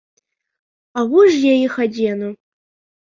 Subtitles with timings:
[0.97, 2.33] А во ж я іх адзену.